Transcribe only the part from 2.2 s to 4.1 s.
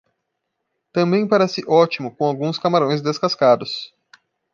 alguns camarões descascados.